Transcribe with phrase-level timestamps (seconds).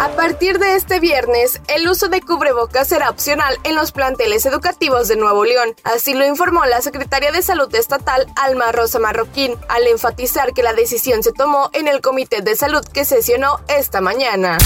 [0.00, 5.08] A partir de este viernes, el uso de cubrebocas será opcional en los planteles educativos
[5.08, 5.74] de Nuevo León.
[5.82, 10.72] Así lo informó la secretaria de Salud Estatal, Alma Rosa Marroquín, al enfatizar que la
[10.72, 14.56] decisión se tomó en el Comité de Salud que sesionó esta mañana.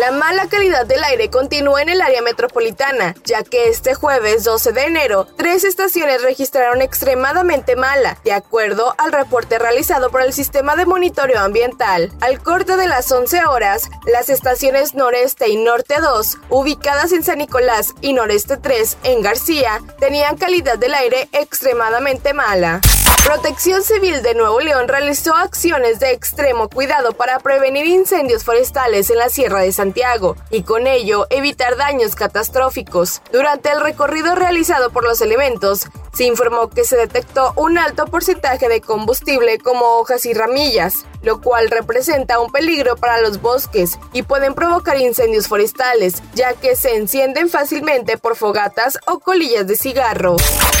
[0.00, 4.72] La mala calidad del aire continúa en el área metropolitana, ya que este jueves 12
[4.72, 10.76] de enero, tres estaciones registraron extremadamente mala, de acuerdo al reporte realizado por el Sistema
[10.76, 12.12] de Monitoreo Ambiental.
[12.20, 17.38] Al corte de las 11 horas, las estaciones Noreste y Norte 2, ubicadas en San
[17.38, 22.80] Nicolás y Noreste 3 en García, tenían calidad del aire extremadamente mala.
[23.24, 29.18] Protección Civil de Nuevo León realizó acciones de extremo cuidado para prevenir incendios forestales en
[29.18, 33.22] la Sierra de Santiago y con ello evitar daños catastróficos.
[33.32, 38.68] Durante el recorrido realizado por los elementos, se informó que se detectó un alto porcentaje
[38.68, 44.22] de combustible como hojas y ramillas, lo cual representa un peligro para los bosques y
[44.22, 50.36] pueden provocar incendios forestales, ya que se encienden fácilmente por fogatas o colillas de cigarro.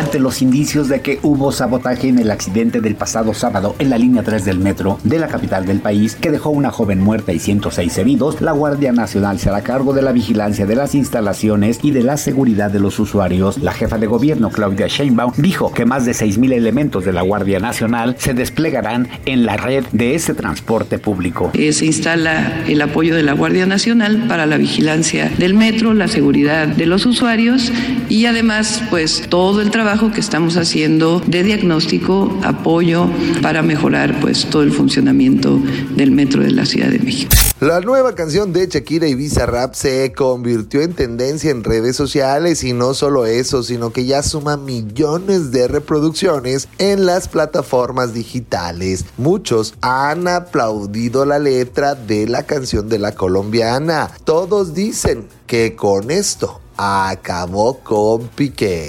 [0.00, 3.98] Ante los indicios de que hubo sabotaje en el accidente del pasado sábado en la
[3.98, 7.38] línea 3 del metro de la capital del país, que dejó una joven muerta y
[7.38, 11.90] 106 heridos, la Guardia Nacional se hará cargo de la vigilancia de las instalaciones y
[11.90, 13.58] de la seguridad de los usuarios.
[13.58, 17.60] La jefa de gobierno, Claudia Sheinbaum, dijo que más de 6.000 elementos de la Guardia
[17.60, 21.50] Nacional se desplegarán en la red de ese transporte público.
[21.52, 26.08] Eh, se instala el apoyo de la Guardia Nacional para la vigilancia del metro, la
[26.08, 27.70] seguridad de los usuarios
[28.08, 33.08] y además pues todo el trabajo que estamos haciendo de diagnóstico, apoyo
[33.42, 35.60] para mejorar pues todo el funcionamiento
[35.96, 37.34] del metro de la Ciudad de México.
[37.58, 42.72] La nueva canción de Shakira y Rap se convirtió en tendencia en redes sociales y
[42.72, 49.04] no solo eso, sino que ya suma millones de reproducciones en las plataformas digitales.
[49.16, 54.08] Muchos han aplaudido la letra de la canción de la colombiana.
[54.22, 58.88] Todos dicen que con esto acabó con Piqué.